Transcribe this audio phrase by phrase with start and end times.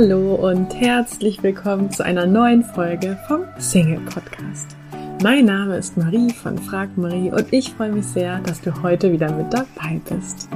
[0.00, 4.76] Hallo und herzlich willkommen zu einer neuen Folge vom Single Podcast.
[5.24, 9.10] Mein Name ist Marie von Frag Marie und ich freue mich sehr, dass du heute
[9.10, 10.48] wieder mit dabei bist.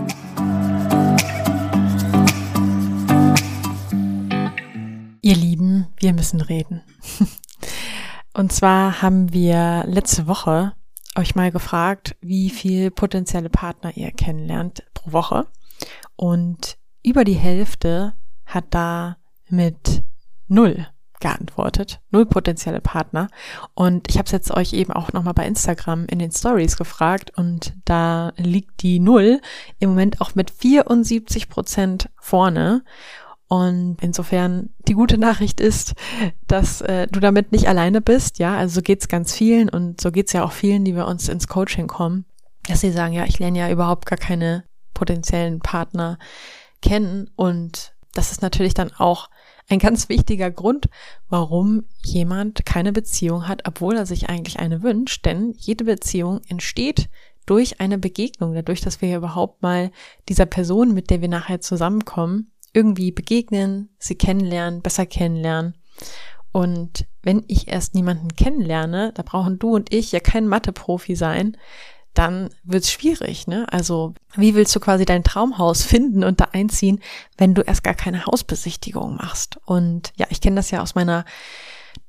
[5.23, 6.83] Ihr Lieben, wir müssen reden.
[8.35, 10.75] Und zwar haben wir letzte Woche
[11.19, 15.49] euch mal gefragt, wie viel potenzielle Partner ihr kennenlernt pro Woche.
[16.15, 18.15] Und über die Hälfte
[18.47, 19.17] hat da
[19.53, 20.03] mit
[20.49, 20.89] null
[21.21, 23.29] geantwortet, null potenzielle Partner.
[23.75, 27.33] Und ich habe es jetzt euch eben auch nochmal bei Instagram in den Stories gefragt
[27.37, 29.41] und da liegt die Null
[29.79, 32.85] im Moment auch mit 74 Prozent vorne.
[33.47, 35.93] Und insofern die gute Nachricht ist,
[36.49, 38.39] dass äh, du damit nicht alleine bist.
[38.39, 41.29] Ja, also so geht's ganz vielen und so geht's ja auch vielen, die bei uns
[41.29, 42.25] ins Coaching kommen,
[42.67, 46.19] dass sie sagen, ja, ich lerne ja überhaupt gar keine potenziellen Partner
[46.81, 47.31] kennen.
[47.37, 49.29] Und das ist natürlich dann auch
[49.69, 50.89] ein ganz wichtiger Grund,
[51.29, 55.25] warum jemand keine Beziehung hat, obwohl er sich eigentlich eine wünscht.
[55.25, 57.09] Denn jede Beziehung entsteht
[57.47, 59.91] durch eine Begegnung, dadurch, dass wir überhaupt mal
[60.29, 65.75] dieser Person, mit der wir nachher zusammenkommen, irgendwie begegnen, sie kennenlernen, besser kennenlernen.
[66.53, 71.57] Und wenn ich erst niemanden kennenlerne, da brauchen du und ich ja kein Mathe-Profi sein,
[72.15, 73.67] dann wird's schwierig, ne?
[73.71, 77.01] Also, wie willst du quasi dein Traumhaus finden und da einziehen,
[77.39, 79.59] wenn du erst gar keine Hausbesichtigung machst?
[79.65, 81.25] Und ja, ich kenne das ja aus meiner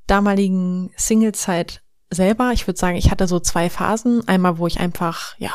[0.08, 2.52] damaligen Singlezeit selber.
[2.54, 4.28] Ich würde sagen, ich hatte so zwei Phasen.
[4.28, 5.52] Einmal, wo ich einfach, ja,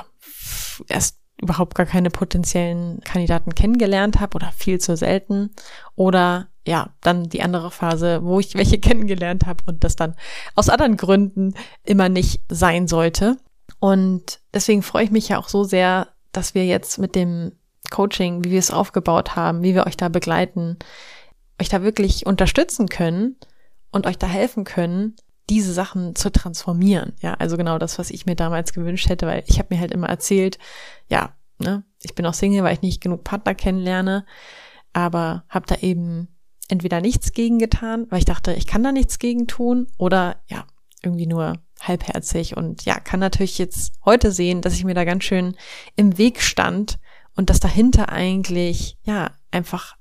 [0.88, 5.50] erst überhaupt gar keine potenziellen Kandidaten kennengelernt habe oder viel zu selten.
[5.94, 10.14] Oder ja, dann die andere Phase, wo ich welche kennengelernt habe und das dann
[10.54, 13.36] aus anderen Gründen immer nicht sein sollte.
[13.80, 17.52] Und deswegen freue ich mich ja auch so sehr, dass wir jetzt mit dem
[17.90, 20.78] Coaching, wie wir es aufgebaut haben, wie wir euch da begleiten,
[21.60, 23.36] euch da wirklich unterstützen können
[23.90, 25.16] und euch da helfen können,
[25.48, 27.14] diese Sachen zu transformieren.
[27.20, 29.92] Ja, also genau das, was ich mir damals gewünscht hätte, weil ich habe mir halt
[29.92, 30.58] immer erzählt,
[31.08, 34.26] ja, ne, ich bin auch Single, weil ich nicht genug Partner kennenlerne,
[34.92, 36.28] aber habe da eben
[36.68, 40.66] entweder nichts gegen getan, weil ich dachte, ich kann da nichts gegen tun, oder ja,
[41.02, 45.24] irgendwie nur halbherzig und ja, kann natürlich jetzt heute sehen, dass ich mir da ganz
[45.24, 45.56] schön
[45.96, 46.98] im Weg stand
[47.36, 49.96] und dass dahinter eigentlich ja einfach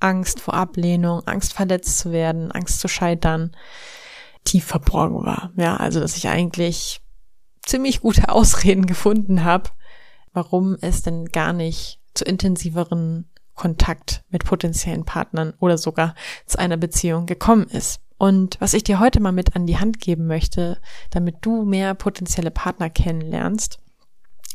[0.00, 3.54] Angst vor Ablehnung, Angst verletzt zu werden, Angst zu scheitern,
[4.44, 5.52] tief verborgen war.
[5.56, 7.00] Ja, also dass ich eigentlich
[7.64, 9.70] ziemlich gute Ausreden gefunden habe,
[10.32, 16.14] warum es denn gar nicht zu intensiveren Kontakt mit potenziellen Partnern oder sogar
[16.46, 18.00] zu einer Beziehung gekommen ist.
[18.18, 20.78] Und was ich dir heute mal mit an die Hand geben möchte,
[21.10, 23.78] damit du mehr potenzielle Partner kennenlernst,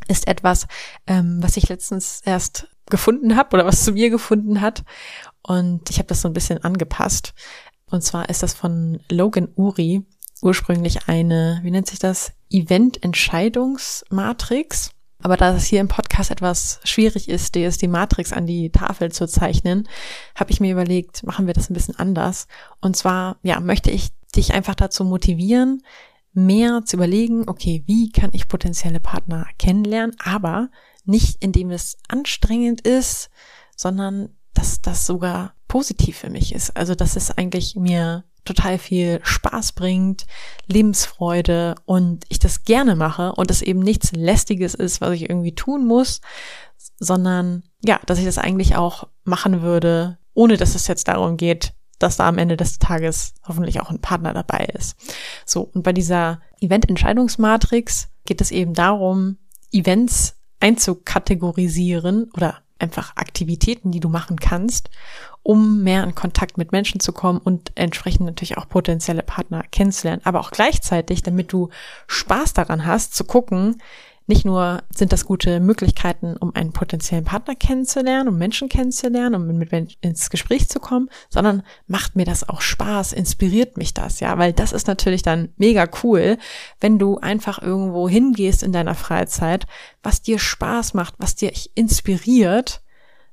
[0.08, 0.68] ist etwas,
[1.08, 4.84] ähm, was ich letztens erst gefunden habe oder was zu mir gefunden hat.
[5.42, 7.34] Und ich habe das so ein bisschen angepasst.
[7.90, 10.06] Und zwar ist das von Logan Uri
[10.42, 12.34] ursprünglich eine, wie nennt sich das?
[12.50, 14.92] Event-Entscheidungsmatrix.
[15.24, 19.10] Aber da es hier im Podcast etwas schwierig ist, dir die Matrix an die Tafel
[19.12, 19.88] zu zeichnen,
[20.36, 22.48] habe ich mir überlegt, machen wir das ein bisschen anders.
[22.82, 25.82] Und zwar, ja, möchte ich dich einfach dazu motivieren,
[26.34, 30.70] mehr zu überlegen, okay, wie kann ich potenzielle Partner kennenlernen, aber
[31.06, 33.30] nicht indem es anstrengend ist,
[33.78, 36.78] sondern dass das sogar positiv für mich ist.
[36.78, 40.28] Also, dass es eigentlich mir total viel Spaß bringt,
[40.68, 45.56] Lebensfreude und ich das gerne mache und es eben nichts lästiges ist, was ich irgendwie
[45.56, 46.22] tun muss,
[47.00, 51.74] sondern ja, dass ich das eigentlich auch machen würde, ohne dass es jetzt darum geht,
[51.98, 54.96] dass da am Ende des Tages hoffentlich auch ein Partner dabei ist.
[55.44, 59.40] So, und bei dieser Event-Entscheidungsmatrix geht es eben darum,
[59.72, 64.90] Events einzukategorisieren oder einfach Aktivitäten, die du machen kannst,
[65.42, 70.22] um mehr in Kontakt mit Menschen zu kommen und entsprechend natürlich auch potenzielle Partner kennenzulernen,
[70.26, 71.70] aber auch gleichzeitig, damit du
[72.08, 73.82] Spaß daran hast, zu gucken,
[74.28, 79.58] nicht nur sind das gute Möglichkeiten, um einen potenziellen Partner kennenzulernen, um Menschen kennenzulernen, um
[79.58, 84.20] mit Menschen ins Gespräch zu kommen, sondern macht mir das auch Spaß, inspiriert mich das,
[84.20, 86.38] ja, weil das ist natürlich dann mega cool,
[86.80, 89.66] wenn du einfach irgendwo hingehst in deiner Freizeit,
[90.02, 92.82] was dir Spaß macht, was dir inspiriert,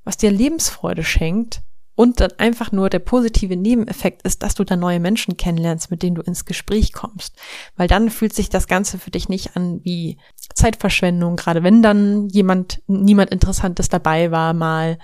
[0.03, 1.61] was dir Lebensfreude schenkt
[2.01, 6.01] und dann einfach nur der positive Nebeneffekt ist, dass du da neue Menschen kennenlernst, mit
[6.01, 7.35] denen du ins Gespräch kommst.
[7.75, 10.17] Weil dann fühlt sich das Ganze für dich nicht an wie
[10.55, 14.97] Zeitverschwendung, gerade wenn dann jemand, niemand Interessantes dabei war mal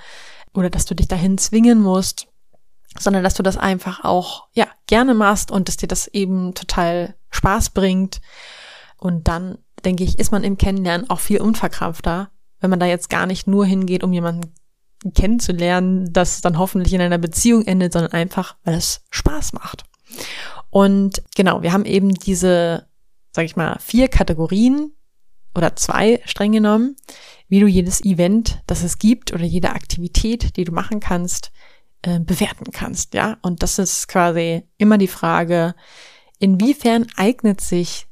[0.55, 2.29] oder dass du dich dahin zwingen musst,
[2.97, 7.13] sondern dass du das einfach auch, ja, gerne machst und dass dir das eben total
[7.29, 8.21] Spaß bringt.
[8.97, 13.11] Und dann, denke ich, ist man im Kennenlernen auch viel unverkrampfter, wenn man da jetzt
[13.11, 14.51] gar nicht nur hingeht, um jemanden
[15.13, 19.83] kennenzulernen, das dann hoffentlich in einer Beziehung endet, sondern einfach, weil es Spaß macht.
[20.69, 22.87] Und genau, wir haben eben diese,
[23.31, 24.91] sag ich mal, vier Kategorien
[25.55, 26.95] oder zwei streng genommen,
[27.47, 31.51] wie du jedes Event, das es gibt oder jede Aktivität, die du machen kannst,
[32.03, 33.37] äh, bewerten kannst, ja.
[33.41, 35.75] Und das ist quasi immer die Frage,
[36.39, 38.07] inwiefern eignet sich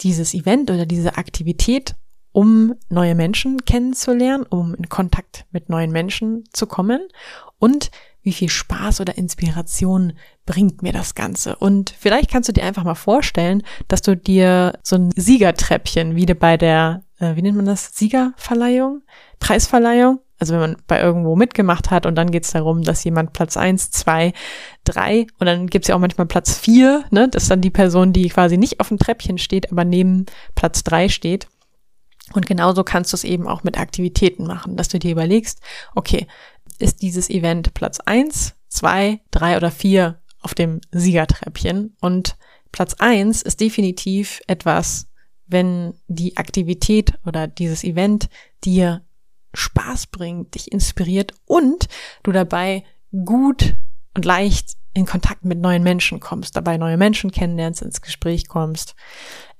[0.00, 1.94] dieses Event oder diese Aktivität,
[2.38, 7.00] um neue Menschen kennenzulernen, um in Kontakt mit neuen Menschen zu kommen
[7.58, 7.90] und
[8.22, 10.12] wie viel Spaß oder Inspiration
[10.46, 11.56] bringt mir das Ganze.
[11.56, 16.26] Und vielleicht kannst du dir einfach mal vorstellen, dass du dir so ein Siegertreppchen, wie
[16.26, 19.02] bei der, äh, wie nennt man das, Siegerverleihung,
[19.40, 23.32] Preisverleihung, also wenn man bei irgendwo mitgemacht hat und dann geht es darum, dass jemand
[23.32, 24.32] Platz eins, zwei,
[24.84, 27.28] drei und dann gibt's ja auch manchmal Platz vier, ne?
[27.28, 30.84] Das ist dann die Person, die quasi nicht auf dem Treppchen steht, aber neben Platz
[30.84, 31.48] drei steht.
[32.32, 35.60] Und genauso kannst du es eben auch mit Aktivitäten machen, dass du dir überlegst,
[35.94, 36.26] okay,
[36.78, 41.96] ist dieses Event Platz eins, zwei, drei oder vier auf dem Siegertreppchen?
[42.00, 42.36] Und
[42.72, 45.08] Platz eins ist definitiv etwas,
[45.46, 48.28] wenn die Aktivität oder dieses Event
[48.64, 49.02] dir
[49.54, 51.88] Spaß bringt, dich inspiriert und
[52.22, 52.84] du dabei
[53.24, 53.74] gut
[54.14, 58.94] und leicht in Kontakt mit neuen Menschen kommst, dabei neue Menschen kennenlernst, ins Gespräch kommst.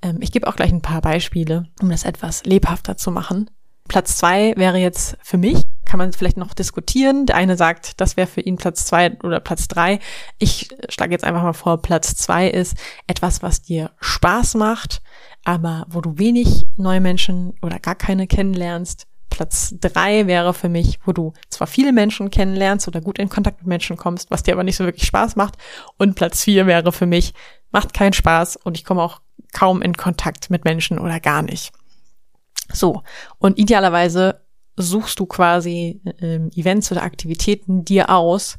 [0.01, 3.49] Ähm, ich gebe auch gleich ein paar Beispiele, um das etwas lebhafter zu machen.
[3.89, 7.25] Platz zwei wäre jetzt für mich, kann man vielleicht noch diskutieren.
[7.25, 9.99] Der eine sagt, das wäre für ihn Platz zwei oder Platz drei.
[10.37, 12.77] Ich schlage jetzt einfach mal vor, Platz zwei ist
[13.07, 15.01] etwas, was dir Spaß macht,
[15.43, 19.07] aber wo du wenig neue Menschen oder gar keine kennenlernst,
[19.39, 23.59] Platz drei wäre für mich, wo du zwar viele Menschen kennenlernst oder gut in Kontakt
[23.59, 25.55] mit Menschen kommst, was dir aber nicht so wirklich Spaß macht.
[25.95, 27.33] Und Platz vier wäre für mich,
[27.71, 29.21] macht keinen Spaß und ich komme auch
[29.53, 31.71] kaum in Kontakt mit Menschen oder gar nicht.
[32.73, 33.01] So.
[33.37, 34.41] Und idealerweise
[34.75, 38.57] suchst du quasi ähm, Events oder Aktivitäten dir aus,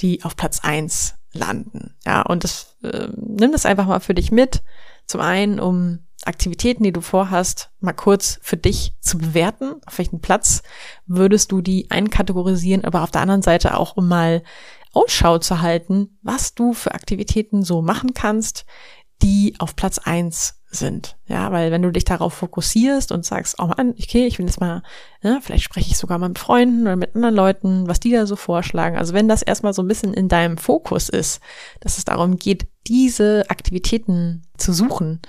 [0.00, 1.94] die auf Platz eins landen.
[2.04, 4.64] Ja, und das, äh, nimm das einfach mal für dich mit.
[5.06, 9.74] Zum einen, um Aktivitäten, die du vorhast, mal kurz für dich zu bewerten.
[9.86, 10.62] Auf welchen Platz
[11.06, 14.42] würdest du die einkategorisieren, aber auf der anderen Seite auch, um mal
[14.92, 18.64] Ausschau zu halten, was du für Aktivitäten so machen kannst,
[19.22, 21.16] die auf Platz eins sind.
[21.26, 24.60] Ja, weil wenn du dich darauf fokussierst und sagst, oh Mann, okay, ich will jetzt
[24.60, 24.82] mal,
[25.22, 28.26] ja, vielleicht spreche ich sogar mal mit Freunden oder mit anderen Leuten, was die da
[28.26, 28.96] so vorschlagen.
[28.96, 31.40] Also wenn das erstmal so ein bisschen in deinem Fokus ist,
[31.80, 35.20] dass es darum geht, diese Aktivitäten zu suchen,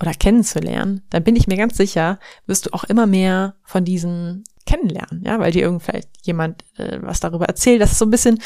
[0.00, 4.44] oder kennenzulernen, dann bin ich mir ganz sicher, wirst du auch immer mehr von diesen
[4.66, 7.80] kennenlernen, ja, weil dir irgendwie jemand äh, was darüber erzählt.
[7.80, 8.40] Das ist so ein bisschen,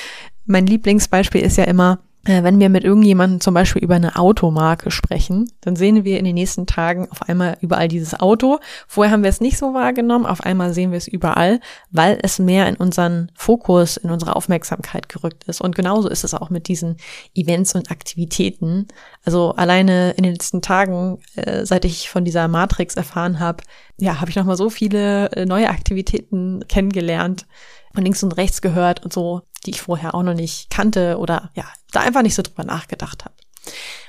[0.45, 5.51] mein Lieblingsbeispiel ist ja immer, wenn wir mit irgendjemandem zum Beispiel über eine Automarke sprechen,
[5.63, 8.59] dann sehen wir in den nächsten Tagen auf einmal überall dieses Auto.
[8.87, 12.39] Vorher haben wir es nicht so wahrgenommen, auf einmal sehen wir es überall, weil es
[12.39, 15.63] mehr in unseren Fokus, in unsere Aufmerksamkeit gerückt ist.
[15.63, 16.99] Und genauso ist es auch mit diesen
[17.35, 18.89] Events und Aktivitäten.
[19.25, 23.65] Also alleine in den letzten Tagen, äh, seit ich von dieser Matrix erfahren habe,
[23.99, 27.47] ja, habe ich nochmal so viele äh, neue Aktivitäten kennengelernt
[27.95, 31.51] von links und rechts gehört und so, die ich vorher auch noch nicht kannte oder
[31.55, 33.35] ja, da einfach nicht so drüber nachgedacht habe.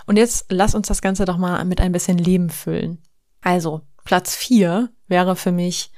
[0.05, 2.99] Und jetzt lass uns das Ganze doch mal mit ein bisschen Leben füllen.
[3.41, 5.91] Also, Platz vier wäre für mich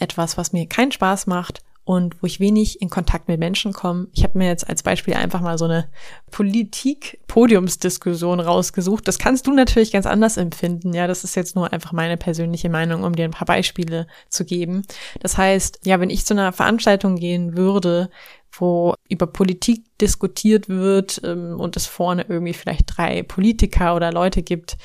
[0.00, 4.08] etwas, was mir keinen Spaß macht und wo ich wenig in Kontakt mit Menschen komme.
[4.12, 5.88] Ich habe mir jetzt als Beispiel einfach mal so eine
[6.30, 9.06] Politik-Podiumsdiskussion rausgesucht.
[9.06, 10.94] Das kannst du natürlich ganz anders empfinden.
[10.94, 14.46] Ja, das ist jetzt nur einfach meine persönliche Meinung, um dir ein paar Beispiele zu
[14.46, 14.86] geben.
[15.20, 18.08] Das heißt, ja, wenn ich zu einer Veranstaltung gehen würde,
[18.58, 24.42] wo über Politik diskutiert wird ähm, und es vorne irgendwie vielleicht drei Politiker oder Leute
[24.42, 24.76] gibt,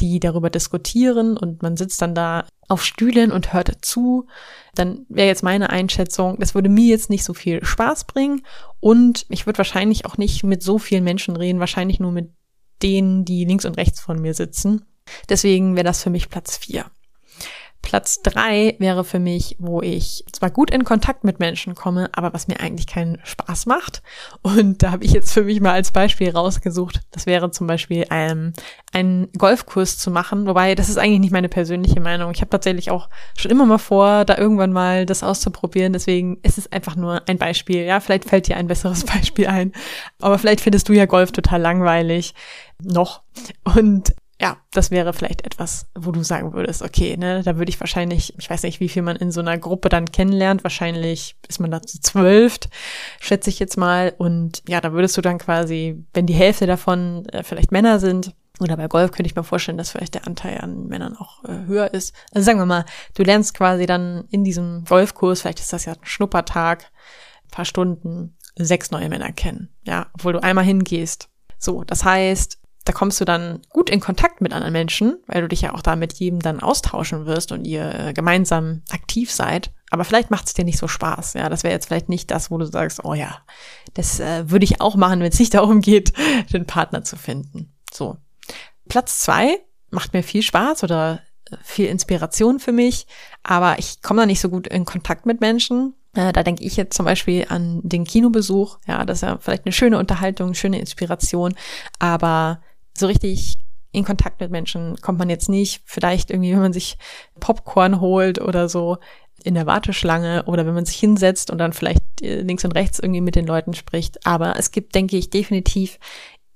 [0.00, 4.26] die darüber diskutieren und man sitzt dann da auf Stühlen und hört zu,
[4.74, 8.42] dann wäre jetzt meine Einschätzung, das würde mir jetzt nicht so viel Spaß bringen
[8.80, 12.30] und ich würde wahrscheinlich auch nicht mit so vielen Menschen reden, wahrscheinlich nur mit
[12.82, 14.84] denen, die links und rechts von mir sitzen.
[15.28, 16.86] Deswegen wäre das für mich Platz vier.
[17.94, 22.34] Platz drei wäre für mich, wo ich zwar gut in Kontakt mit Menschen komme, aber
[22.34, 24.02] was mir eigentlich keinen Spaß macht.
[24.42, 27.02] Und da habe ich jetzt für mich mal als Beispiel rausgesucht.
[27.12, 28.52] Das wäre zum Beispiel ähm,
[28.92, 30.48] einen Golfkurs zu machen.
[30.48, 32.32] Wobei, das ist eigentlich nicht meine persönliche Meinung.
[32.32, 35.92] Ich habe tatsächlich auch schon immer mal vor, da irgendwann mal das auszuprobieren.
[35.92, 37.84] Deswegen ist es einfach nur ein Beispiel.
[37.84, 39.70] Ja, vielleicht fällt dir ein besseres Beispiel ein.
[40.20, 42.34] Aber vielleicht findest du ja Golf total langweilig.
[42.82, 43.22] Noch.
[43.76, 47.78] Und ja, das wäre vielleicht etwas, wo du sagen würdest, okay, ne, da würde ich
[47.78, 51.60] wahrscheinlich, ich weiß nicht, wie viel man in so einer Gruppe dann kennenlernt, wahrscheinlich ist
[51.60, 52.58] man da zu zwölf,
[53.20, 54.12] schätze ich jetzt mal.
[54.18, 58.34] Und ja, da würdest du dann quasi, wenn die Hälfte davon äh, vielleicht Männer sind,
[58.60, 61.66] oder bei Golf könnte ich mir vorstellen, dass vielleicht der Anteil an Männern auch äh,
[61.66, 62.14] höher ist.
[62.32, 65.94] Also sagen wir mal, du lernst quasi dann in diesem Golfkurs, vielleicht ist das ja
[65.94, 66.90] ein Schnuppertag,
[67.50, 69.70] paar Stunden sechs neue Männer kennen.
[69.84, 71.28] Ja, obwohl du einmal hingehst.
[71.58, 75.48] So, das heißt, da kommst du dann gut in Kontakt mit anderen Menschen, weil du
[75.48, 79.72] dich ja auch da mit jedem dann austauschen wirst und ihr äh, gemeinsam aktiv seid.
[79.90, 81.34] Aber vielleicht macht es dir nicht so Spaß.
[81.34, 83.38] Ja, das wäre jetzt vielleicht nicht das, wo du sagst, oh ja,
[83.94, 86.12] das äh, würde ich auch machen, wenn es nicht darum geht,
[86.52, 87.72] den Partner zu finden.
[87.92, 88.18] So.
[88.88, 89.58] Platz zwei
[89.90, 93.06] macht mir viel Spaß oder äh, viel Inspiration für mich,
[93.42, 95.94] aber ich komme da nicht so gut in Kontakt mit Menschen.
[96.12, 98.78] Äh, da denke ich jetzt zum Beispiel an den Kinobesuch.
[98.86, 101.54] Ja, das ist ja vielleicht eine schöne Unterhaltung, schöne Inspiration,
[101.98, 102.60] aber
[102.96, 103.56] so richtig
[103.92, 105.82] in Kontakt mit Menschen kommt man jetzt nicht.
[105.84, 106.98] Vielleicht irgendwie, wenn man sich
[107.38, 108.98] Popcorn holt oder so
[109.44, 112.98] in der Warteschlange oder wenn man sich hinsetzt und dann vielleicht äh, links und rechts
[112.98, 114.26] irgendwie mit den Leuten spricht.
[114.26, 115.98] Aber es gibt, denke ich, definitiv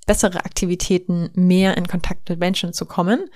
[0.07, 3.28] bessere Aktivitäten, mehr in Kontakt mit Menschen zu kommen.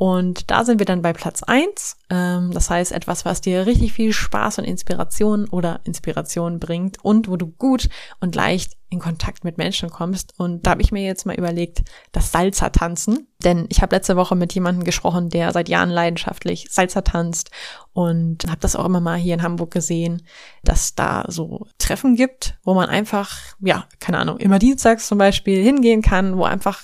[0.00, 1.98] Und da sind wir dann bei Platz eins.
[2.08, 7.28] Ähm, das heißt, etwas, was dir richtig viel Spaß und Inspiration oder Inspiration bringt und
[7.28, 10.32] wo du gut und leicht in Kontakt mit Menschen kommst.
[10.38, 13.28] Und da habe ich mir jetzt mal überlegt, das Salsa tanzen.
[13.44, 17.50] Denn ich habe letzte Woche mit jemandem gesprochen, der seit Jahren leidenschaftlich Salsa tanzt
[17.92, 20.22] und habe das auch immer mal hier in Hamburg gesehen,
[20.64, 25.62] dass da so Treffen gibt, wo man einfach, ja, keine Ahnung, immer dienstags zum Beispiel
[25.62, 26.80] hingehen kann, wo einfach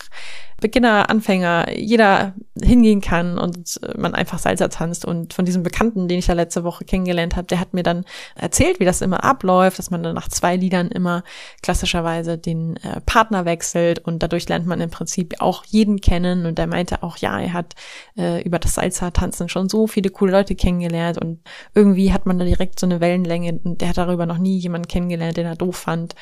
[0.61, 5.05] Beginner, Anfänger, jeder hingehen kann und man einfach Salsa tanzt.
[5.05, 8.05] Und von diesem Bekannten, den ich da letzte Woche kennengelernt habe, der hat mir dann
[8.35, 11.25] erzählt, wie das immer abläuft, dass man dann nach zwei Liedern immer
[11.63, 16.47] klassischerweise den äh, Partner wechselt und dadurch lernt man im Prinzip auch jeden kennen.
[16.47, 17.75] Und er meinte auch, ja, er hat
[18.17, 21.41] äh, über das Salsa-Tanzen schon so viele coole Leute kennengelernt und
[21.75, 24.89] irgendwie hat man da direkt so eine Wellenlänge und der hat darüber noch nie jemanden
[24.89, 26.15] kennengelernt, den er doof fand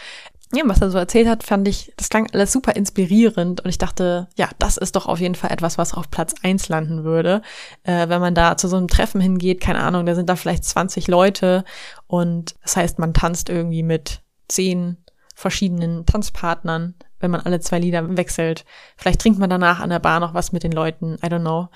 [0.52, 3.78] ja, was er so erzählt hat, fand ich, das klang alles super inspirierend und ich
[3.78, 7.42] dachte, ja, das ist doch auf jeden Fall etwas, was auf Platz eins landen würde.
[7.82, 10.64] Äh, wenn man da zu so einem Treffen hingeht, keine Ahnung, da sind da vielleicht
[10.64, 11.64] 20 Leute
[12.06, 14.98] und das heißt, man tanzt irgendwie mit zehn
[15.34, 18.64] verschiedenen Tanzpartnern, wenn man alle zwei Lieder wechselt.
[18.96, 21.68] Vielleicht trinkt man danach an der Bar noch was mit den Leuten, I don't know,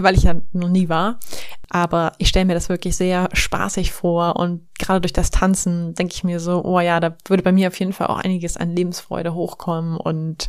[0.00, 1.18] weil ich ja noch nie war.
[1.68, 6.14] Aber ich stelle mir das wirklich sehr spaßig vor und gerade durch das Tanzen denke
[6.14, 8.74] ich mir so, oh ja, da würde bei mir auf jeden Fall auch einiges an
[8.74, 10.48] Lebensfreude hochkommen und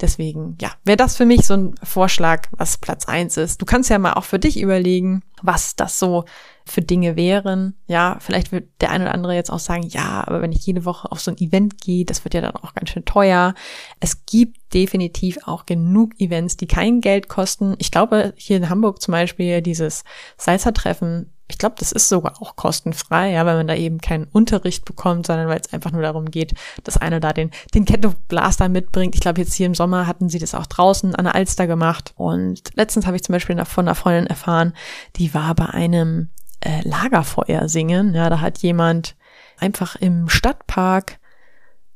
[0.00, 3.60] Deswegen, ja, wäre das für mich so ein Vorschlag, was Platz eins ist.
[3.60, 6.24] Du kannst ja mal auch für dich überlegen, was das so
[6.64, 7.74] für Dinge wären.
[7.86, 10.84] Ja, vielleicht wird der eine oder andere jetzt auch sagen, ja, aber wenn ich jede
[10.84, 13.54] Woche auf so ein Event gehe, das wird ja dann auch ganz schön teuer.
[14.00, 17.74] Es gibt definitiv auch genug Events, die kein Geld kosten.
[17.78, 20.04] Ich glaube, hier in Hamburg zum Beispiel dieses
[20.38, 24.86] Salsa-Treffen ich glaube, das ist sogar auch kostenfrei, ja, weil man da eben keinen Unterricht
[24.86, 28.70] bekommt, sondern weil es einfach nur darum geht, dass einer da den, den Ghetto Blaster
[28.70, 29.14] mitbringt.
[29.14, 32.14] Ich glaube, jetzt hier im Sommer hatten sie das auch draußen an der Alster gemacht.
[32.16, 34.72] Und letztens habe ich zum Beispiel von einer Freundin erfahren,
[35.16, 36.30] die war bei einem
[36.60, 38.14] äh, Lagerfeuer singen.
[38.14, 39.14] Ja, da hat jemand
[39.58, 41.18] einfach im Stadtpark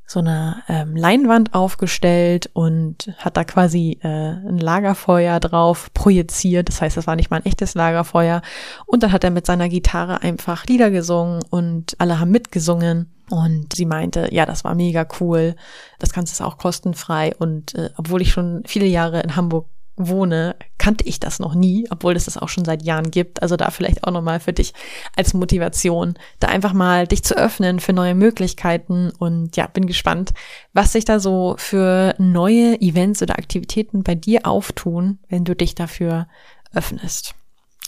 [0.06, 6.68] so eine ähm, Leinwand aufgestellt und hat da quasi äh, ein Lagerfeuer drauf projiziert.
[6.68, 8.40] Das heißt, das war nicht mal ein echtes Lagerfeuer.
[8.86, 13.12] Und dann hat er mit seiner Gitarre einfach Lieder gesungen und alle haben mitgesungen.
[13.30, 15.56] Und sie meinte, ja, das war mega cool.
[15.98, 17.34] Das Ganze ist auch kostenfrei.
[17.36, 21.86] Und äh, obwohl ich schon viele Jahre in Hamburg wohne, kannte ich das noch nie,
[21.90, 23.42] obwohl es das auch schon seit Jahren gibt.
[23.42, 24.74] Also da vielleicht auch nochmal für dich
[25.16, 30.32] als Motivation, da einfach mal dich zu öffnen für neue Möglichkeiten und ja, bin gespannt,
[30.72, 35.74] was sich da so für neue Events oder Aktivitäten bei dir auftun, wenn du dich
[35.74, 36.28] dafür
[36.74, 37.34] öffnest.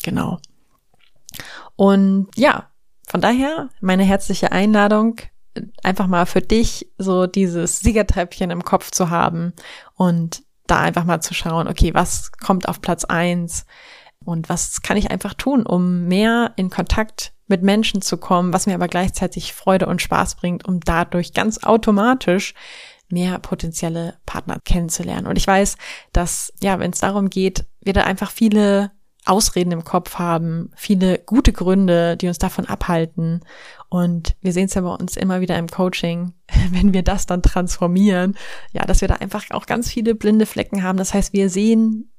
[0.02, 0.38] Genau.
[1.76, 2.70] Und ja,
[3.06, 5.20] von daher meine herzliche Einladung,
[5.82, 9.52] einfach mal für dich so dieses Siegertreppchen im Kopf zu haben
[9.96, 13.66] und da einfach mal zu schauen, okay, was kommt auf Platz eins
[14.24, 18.66] und was kann ich einfach tun, um mehr in Kontakt mit Menschen zu kommen, was
[18.66, 22.54] mir aber gleichzeitig Freude und Spaß bringt, um dadurch ganz automatisch
[23.10, 25.26] mehr potenzielle Partner kennenzulernen.
[25.26, 25.76] Und ich weiß,
[26.12, 28.90] dass, ja, wenn es darum geht, wir da einfach viele
[29.28, 33.40] Ausreden im Kopf haben, viele gute Gründe, die uns davon abhalten.
[33.88, 36.32] Und wir sehen es ja bei uns immer wieder im Coaching,
[36.70, 38.36] wenn wir das dann transformieren,
[38.72, 40.98] ja, dass wir da einfach auch ganz viele blinde Flecken haben.
[40.98, 42.10] Das heißt, wir sehen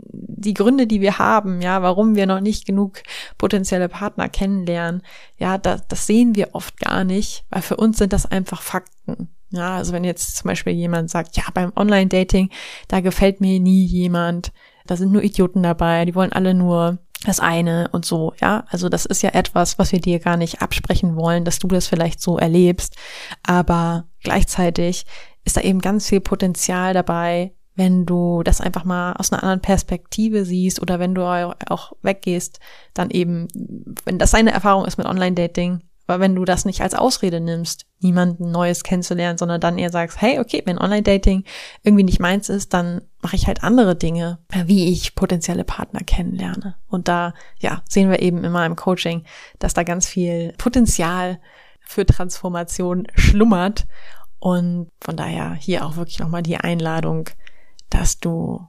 [0.00, 3.02] die Gründe, die wir haben, ja, warum wir noch nicht genug
[3.36, 5.02] potenzielle Partner kennenlernen,
[5.38, 9.28] ja, das, das sehen wir oft gar nicht, weil für uns sind das einfach Fakten.
[9.50, 12.50] Ja, also wenn jetzt zum Beispiel jemand sagt, ja, beim Online-Dating,
[12.86, 14.52] da gefällt mir nie jemand,
[14.88, 18.64] da sind nur Idioten dabei, die wollen alle nur das eine und so, ja.
[18.68, 21.86] Also das ist ja etwas, was wir dir gar nicht absprechen wollen, dass du das
[21.86, 22.96] vielleicht so erlebst.
[23.42, 25.04] Aber gleichzeitig
[25.44, 29.60] ist da eben ganz viel Potenzial dabei, wenn du das einfach mal aus einer anderen
[29.60, 32.58] Perspektive siehst oder wenn du auch weggehst,
[32.94, 33.48] dann eben,
[34.04, 37.84] wenn das deine Erfahrung ist mit Online-Dating, Aber wenn du das nicht als Ausrede nimmst,
[38.00, 41.44] niemanden Neues kennenzulernen, sondern dann eher sagst, hey, okay, wenn Online-Dating
[41.82, 46.76] irgendwie nicht meins ist, dann mache ich halt andere Dinge, wie ich potenzielle Partner kennenlerne.
[46.86, 49.24] Und da, ja, sehen wir eben immer im Coaching,
[49.58, 51.40] dass da ganz viel Potenzial
[51.80, 53.86] für Transformation schlummert.
[54.38, 57.28] Und von daher hier auch wirklich nochmal die Einladung,
[57.90, 58.66] dass du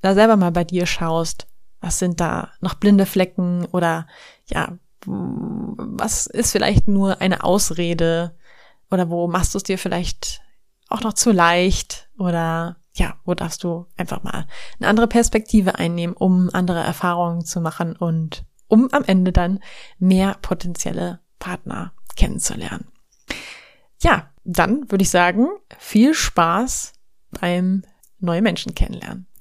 [0.00, 1.46] da selber mal bei dir schaust,
[1.80, 4.08] was sind da noch blinde Flecken oder
[4.46, 8.36] ja, was ist vielleicht nur eine Ausrede
[8.90, 10.42] oder wo machst du es dir vielleicht
[10.88, 14.46] auch noch zu leicht oder ja, wo darfst du einfach mal
[14.78, 19.60] eine andere Perspektive einnehmen, um andere Erfahrungen zu machen und um am Ende dann
[19.98, 22.86] mehr potenzielle Partner kennenzulernen.
[24.02, 26.92] Ja, dann würde ich sagen, viel Spaß
[27.40, 27.82] beim
[28.18, 29.26] neue Menschen kennenlernen.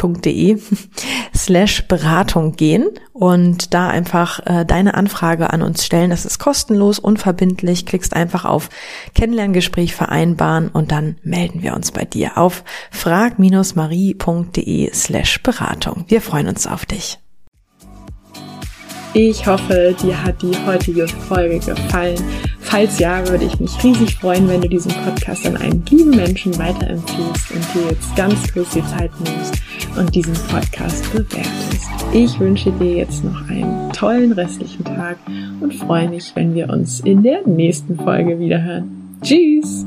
[0.00, 0.58] www.de
[1.34, 6.10] slash Beratung gehen und da einfach äh, deine Anfrage an uns stellen.
[6.10, 7.86] Das ist kostenlos, unverbindlich.
[7.86, 8.68] Klickst einfach auf
[9.14, 16.04] Kennenlerngespräch vereinbaren und dann melden wir uns bei dir auf frag-marie.de slash Beratung.
[16.08, 17.18] Wir freuen uns auf dich.
[19.12, 22.22] Ich hoffe, dir hat die heutige Folge gefallen.
[22.60, 26.56] Falls ja, würde ich mich riesig freuen, wenn du diesen Podcast an einen lieben Menschen
[26.56, 29.60] weiterempfiehlst und dir jetzt ganz kurz die Zeit nimmst
[29.96, 31.88] und diesen Podcast bewertest.
[32.12, 35.18] Ich wünsche dir jetzt noch einen tollen restlichen Tag
[35.60, 39.16] und freue mich, wenn wir uns in der nächsten Folge wiederhören.
[39.22, 39.84] Tschüss!